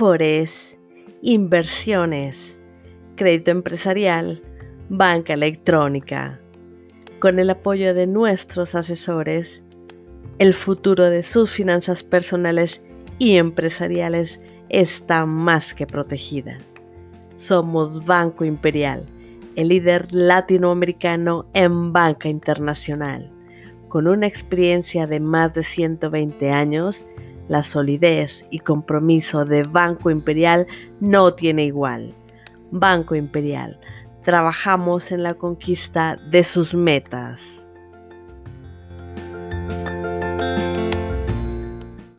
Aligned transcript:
Afores, 0.00 0.78
inversiones, 1.20 2.58
crédito 3.16 3.50
empresarial, 3.50 4.42
banca 4.88 5.34
electrónica. 5.34 6.40
Con 7.18 7.38
el 7.38 7.50
apoyo 7.50 7.92
de 7.92 8.06
nuestros 8.06 8.74
asesores, 8.74 9.62
el 10.38 10.54
futuro 10.54 11.10
de 11.10 11.22
sus 11.22 11.50
finanzas 11.50 12.02
personales 12.02 12.80
y 13.18 13.36
empresariales 13.36 14.40
está 14.70 15.26
más 15.26 15.74
que 15.74 15.86
protegida. 15.86 16.56
Somos 17.36 18.06
Banco 18.06 18.46
Imperial, 18.46 19.04
el 19.54 19.68
líder 19.68 20.14
latinoamericano 20.14 21.44
en 21.52 21.92
banca 21.92 22.30
internacional. 22.30 23.30
Con 23.88 24.08
una 24.08 24.26
experiencia 24.26 25.06
de 25.06 25.20
más 25.20 25.52
de 25.52 25.62
120 25.62 26.52
años, 26.52 27.06
la 27.50 27.64
solidez 27.64 28.44
y 28.50 28.60
compromiso 28.60 29.44
de 29.44 29.64
Banco 29.64 30.08
Imperial 30.08 30.68
no 31.00 31.34
tiene 31.34 31.64
igual. 31.64 32.14
Banco 32.70 33.16
Imperial, 33.16 33.80
trabajamos 34.22 35.10
en 35.10 35.24
la 35.24 35.34
conquista 35.34 36.16
de 36.30 36.44
sus 36.44 36.76
metas. 36.76 37.66